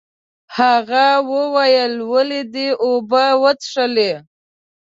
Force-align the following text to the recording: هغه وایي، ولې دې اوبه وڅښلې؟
هغه 0.57 1.05
وایي، 1.53 1.85
ولې 2.11 2.41
دې 2.53 2.67
اوبه 2.85 3.23
وڅښلې؟ 3.41 4.11